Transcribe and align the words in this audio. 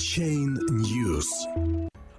Chain 0.00 0.56
News. 0.70 1.26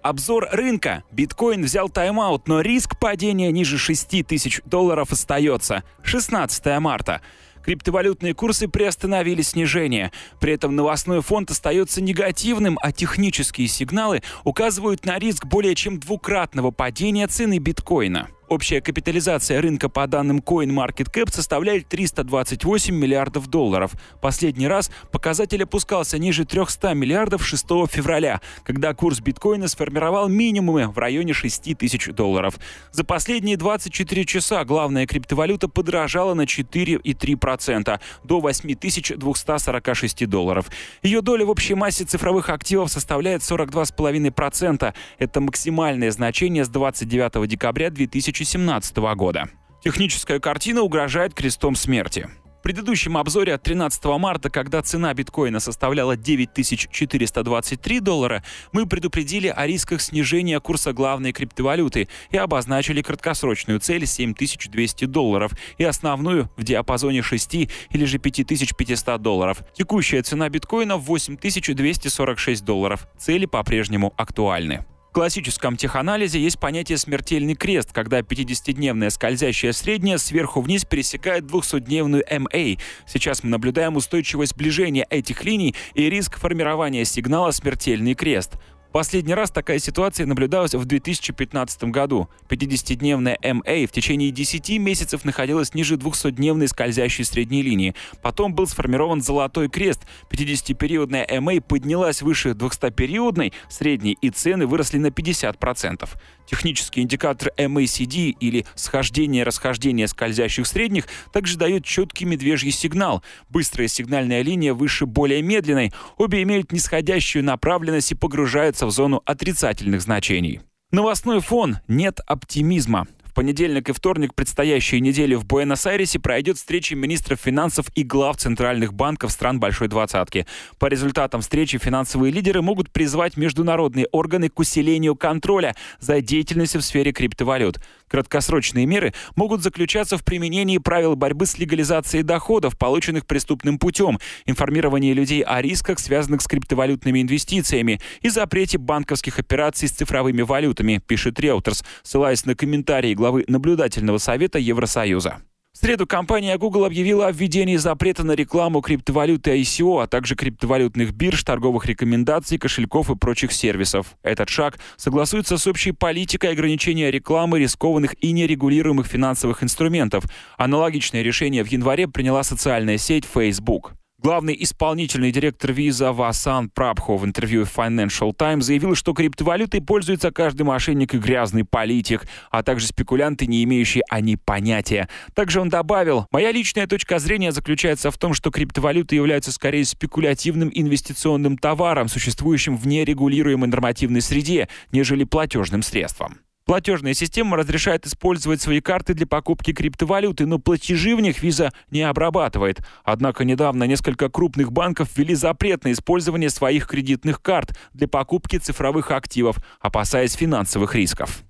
Обзор 0.00 0.46
рынка. 0.52 1.02
Биткоин 1.10 1.64
взял 1.64 1.88
тайм-аут, 1.88 2.46
но 2.46 2.60
риск 2.60 2.96
падения 3.00 3.50
ниже 3.50 3.78
6 3.78 4.24
тысяч 4.24 4.60
долларов 4.64 5.10
остается. 5.10 5.82
16 6.04 6.78
марта. 6.78 7.20
Криптовалютные 7.64 8.32
курсы 8.32 8.68
приостановили 8.68 9.42
снижение. 9.42 10.12
При 10.38 10.52
этом 10.52 10.76
новостной 10.76 11.20
фонд 11.20 11.50
остается 11.50 12.00
негативным, 12.00 12.78
а 12.80 12.92
технические 12.92 13.66
сигналы 13.66 14.22
указывают 14.44 15.04
на 15.04 15.18
риск 15.18 15.44
более 15.44 15.74
чем 15.74 15.98
двукратного 15.98 16.70
падения 16.70 17.26
цены 17.26 17.58
биткоина. 17.58 18.28
Общая 18.54 18.80
капитализация 18.80 19.60
рынка 19.60 19.88
по 19.88 20.06
данным 20.06 20.38
CoinMarketCap 20.38 21.32
составляет 21.32 21.88
328 21.88 22.94
миллиардов 22.94 23.48
долларов. 23.48 23.94
Последний 24.20 24.68
раз 24.68 24.92
показатель 25.10 25.64
опускался 25.64 26.20
ниже 26.20 26.44
300 26.44 26.94
миллиардов 26.94 27.44
6 27.44 27.64
февраля, 27.88 28.40
когда 28.62 28.94
курс 28.94 29.18
биткоина 29.18 29.66
сформировал 29.66 30.28
минимумы 30.28 30.86
в 30.86 30.96
районе 30.98 31.32
6 31.32 31.76
тысяч 31.76 32.06
долларов. 32.12 32.54
За 32.92 33.02
последние 33.02 33.56
24 33.56 34.24
часа 34.24 34.64
главная 34.64 35.08
криптовалюта 35.08 35.66
подорожала 35.66 36.34
на 36.34 36.42
4,3% 36.42 38.00
до 38.22 38.38
8246 38.40 40.28
долларов. 40.28 40.66
Ее 41.02 41.22
доля 41.22 41.44
в 41.44 41.50
общей 41.50 41.74
массе 41.74 42.04
цифровых 42.04 42.50
активов 42.50 42.88
составляет 42.92 43.42
42,5%. 43.42 44.94
Это 45.18 45.40
максимальное 45.40 46.12
значение 46.12 46.64
с 46.64 46.68
29 46.68 47.48
декабря 47.48 47.90
2000 47.90 48.43
2017 48.44 48.96
года. 49.16 49.48
Техническая 49.82 50.38
картина 50.38 50.82
угрожает 50.82 51.34
крестом 51.34 51.74
смерти. 51.74 52.28
В 52.58 52.62
предыдущем 52.64 53.18
обзоре 53.18 53.52
от 53.52 53.62
13 53.62 54.04
марта, 54.18 54.48
когда 54.48 54.80
цена 54.80 55.12
биткоина 55.12 55.60
составляла 55.60 56.16
9423 56.16 58.00
доллара, 58.00 58.42
мы 58.72 58.86
предупредили 58.86 59.48
о 59.48 59.66
рисках 59.66 60.00
снижения 60.00 60.58
курса 60.60 60.94
главной 60.94 61.32
криптовалюты 61.32 62.08
и 62.30 62.38
обозначили 62.38 63.02
краткосрочную 63.02 63.80
цель 63.80 64.06
7200 64.06 65.04
долларов 65.04 65.52
и 65.76 65.84
основную 65.84 66.50
в 66.56 66.64
диапазоне 66.64 67.20
6 67.20 67.54
или 67.54 68.04
же 68.06 68.18
5500 68.18 69.20
долларов. 69.20 69.58
Текущая 69.74 70.22
цена 70.22 70.48
биткоина 70.48 70.96
8246 70.96 72.64
долларов. 72.64 73.06
Цели 73.18 73.44
по-прежнему 73.44 74.14
актуальны. 74.16 74.86
Классическом 75.14 75.76
теханализе 75.76 76.40
есть 76.40 76.58
понятие 76.58 76.98
«смертельный 76.98 77.54
крест», 77.54 77.92
когда 77.92 78.18
50-дневная 78.18 79.10
скользящая 79.10 79.70
средняя 79.70 80.18
сверху 80.18 80.60
вниз 80.60 80.84
пересекает 80.84 81.44
200-дневную 81.44 82.24
MA. 82.28 82.80
Сейчас 83.06 83.44
мы 83.44 83.50
наблюдаем 83.50 83.94
устойчивое 83.94 84.46
сближение 84.46 85.06
этих 85.08 85.44
линий 85.44 85.76
и 85.94 86.10
риск 86.10 86.40
формирования 86.40 87.04
сигнала 87.04 87.52
«смертельный 87.52 88.14
крест». 88.14 88.54
Последний 88.94 89.34
раз 89.34 89.50
такая 89.50 89.80
ситуация 89.80 90.24
наблюдалась 90.24 90.72
в 90.72 90.84
2015 90.84 91.82
году. 91.90 92.28
50-дневная 92.48 93.36
MA 93.42 93.88
в 93.88 93.90
течение 93.90 94.30
10 94.30 94.78
месяцев 94.78 95.24
находилась 95.24 95.74
ниже 95.74 95.96
200-дневной 95.96 96.68
скользящей 96.68 97.24
средней 97.24 97.62
линии. 97.62 97.96
Потом 98.22 98.54
был 98.54 98.68
сформирован 98.68 99.20
золотой 99.20 99.68
крест. 99.68 100.02
50-периодная 100.30 101.28
MA 101.28 101.60
поднялась 101.60 102.22
выше 102.22 102.50
200-периодной 102.50 103.52
средней 103.68 104.16
и 104.20 104.30
цены 104.30 104.68
выросли 104.68 104.98
на 104.98 105.08
50%. 105.08 106.08
Технический 106.46 107.00
индикатор 107.00 107.50
MACD 107.56 108.36
или 108.38 108.64
схождение-расхождение 108.76 110.06
скользящих 110.06 110.68
средних 110.68 111.08
также 111.32 111.58
дает 111.58 111.84
четкий 111.84 112.26
медвежий 112.26 112.70
сигнал. 112.70 113.24
Быстрая 113.48 113.88
сигнальная 113.88 114.42
линия 114.42 114.72
выше 114.72 115.04
более 115.04 115.42
медленной. 115.42 115.92
Обе 116.16 116.42
имеют 116.42 116.70
нисходящую 116.70 117.42
направленность 117.42 118.12
и 118.12 118.14
погружаются 118.14 118.83
в 118.86 118.90
зону 118.90 119.22
отрицательных 119.24 120.00
значений. 120.00 120.60
Новостной 120.90 121.40
фон 121.40 121.78
«Нет 121.88 122.20
оптимизма» 122.26 123.06
понедельник 123.34 123.88
и 123.90 123.92
вторник 123.92 124.34
предстоящей 124.34 125.00
недели 125.00 125.34
в 125.34 125.44
Буэнос-Айресе 125.44 126.20
пройдет 126.20 126.56
встреча 126.56 126.94
министров 126.94 127.40
финансов 127.40 127.86
и 127.94 128.02
глав 128.02 128.36
центральных 128.36 128.94
банков 128.94 129.32
стран 129.32 129.60
Большой 129.60 129.88
Двадцатки. 129.88 130.46
По 130.78 130.86
результатам 130.86 131.40
встречи 131.40 131.76
финансовые 131.78 132.32
лидеры 132.32 132.62
могут 132.62 132.90
призвать 132.90 133.36
международные 133.36 134.06
органы 134.12 134.48
к 134.48 134.58
усилению 134.58 135.16
контроля 135.16 135.74
за 135.98 136.20
деятельностью 136.20 136.80
в 136.80 136.84
сфере 136.84 137.12
криптовалют. 137.12 137.80
Краткосрочные 138.08 138.86
меры 138.86 139.14
могут 139.36 139.62
заключаться 139.62 140.18
в 140.18 140.24
применении 140.24 140.78
правил 140.78 141.16
борьбы 141.16 141.46
с 141.46 141.58
легализацией 141.58 142.22
доходов, 142.22 142.78
полученных 142.78 143.26
преступным 143.26 143.78
путем, 143.78 144.18
информировании 144.46 145.12
людей 145.12 145.42
о 145.42 145.60
рисках, 145.62 145.98
связанных 145.98 146.42
с 146.42 146.46
криптовалютными 146.46 147.22
инвестициями 147.22 148.00
и 148.20 148.28
запрете 148.28 148.78
банковских 148.78 149.38
операций 149.38 149.88
с 149.88 149.92
цифровыми 149.92 150.42
валютами, 150.42 151.00
пишет 151.04 151.40
Reuters, 151.40 151.84
ссылаясь 152.02 152.44
на 152.44 152.54
комментарии 152.54 153.14
главы 153.14 153.44
наблюдательного 153.48 154.18
совета 154.18 154.58
Евросоюза. 154.58 155.42
Среду 155.84 156.06
компания 156.06 156.56
Google 156.56 156.86
объявила 156.86 157.26
о 157.26 157.30
введении 157.30 157.76
запрета 157.76 158.24
на 158.24 158.32
рекламу 158.32 158.80
криптовалюты 158.80 159.60
ICO, 159.60 160.02
а 160.02 160.06
также 160.06 160.34
криптовалютных 160.34 161.12
бирж, 161.12 161.44
торговых 161.44 161.84
рекомендаций, 161.84 162.56
кошельков 162.56 163.10
и 163.10 163.16
прочих 163.16 163.52
сервисов. 163.52 164.16
Этот 164.22 164.48
шаг 164.48 164.78
согласуется 164.96 165.58
с 165.58 165.66
общей 165.66 165.92
политикой 165.92 166.52
ограничения 166.52 167.10
рекламы 167.10 167.58
рискованных 167.58 168.14
и 168.22 168.32
нерегулируемых 168.32 169.06
финансовых 169.06 169.62
инструментов. 169.62 170.24
Аналогичное 170.56 171.20
решение 171.20 171.62
в 171.62 171.66
январе 171.66 172.08
приняла 172.08 172.44
социальная 172.44 172.96
сеть 172.96 173.26
Facebook. 173.26 173.92
Главный 174.24 174.56
исполнительный 174.58 175.32
директор 175.32 175.72
Visa 175.72 176.10
Васан 176.10 176.70
Прабхо 176.70 177.18
в 177.18 177.26
интервью 177.26 177.64
Financial 177.64 178.32
Times 178.32 178.64
заявил, 178.64 178.94
что 178.94 179.12
криптовалютой 179.12 179.82
пользуется 179.82 180.30
каждый 180.30 180.62
мошенник 180.62 181.12
и 181.12 181.18
грязный 181.18 181.64
политик, 181.64 182.26
а 182.50 182.62
также 182.62 182.86
спекулянты, 182.86 183.46
не 183.46 183.62
имеющие 183.64 184.02
о 184.08 184.22
ней 184.22 184.38
понятия. 184.38 185.10
Также 185.34 185.60
он 185.60 185.68
добавил, 185.68 186.26
«Моя 186.30 186.52
личная 186.52 186.86
точка 186.86 187.18
зрения 187.18 187.52
заключается 187.52 188.10
в 188.10 188.16
том, 188.16 188.32
что 188.32 188.50
криптовалюты 188.50 189.14
являются 189.14 189.52
скорее 189.52 189.84
спекулятивным 189.84 190.70
инвестиционным 190.72 191.58
товаром, 191.58 192.08
существующим 192.08 192.78
в 192.78 192.86
нерегулируемой 192.86 193.68
нормативной 193.68 194.22
среде, 194.22 194.70
нежели 194.90 195.24
платежным 195.24 195.82
средством». 195.82 196.38
Платежная 196.64 197.12
система 197.12 197.58
разрешает 197.58 198.06
использовать 198.06 198.62
свои 198.62 198.80
карты 198.80 199.12
для 199.12 199.26
покупки 199.26 199.74
криптовалюты, 199.74 200.46
но 200.46 200.58
платежи 200.58 201.14
в 201.14 201.20
них 201.20 201.42
виза 201.42 201.72
не 201.90 202.00
обрабатывает. 202.00 202.80
Однако 203.04 203.44
недавно 203.44 203.84
несколько 203.84 204.30
крупных 204.30 204.72
банков 204.72 205.10
ввели 205.14 205.34
запрет 205.34 205.84
на 205.84 205.92
использование 205.92 206.48
своих 206.48 206.86
кредитных 206.86 207.42
карт 207.42 207.78
для 207.92 208.08
покупки 208.08 208.56
цифровых 208.56 209.10
активов, 209.10 209.58
опасаясь 209.80 210.32
финансовых 210.32 210.94
рисков. 210.94 211.44